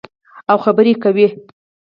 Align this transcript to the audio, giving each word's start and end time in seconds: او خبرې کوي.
او 0.51 0.57
خبرې 0.65 0.93
کوي. 1.03 1.27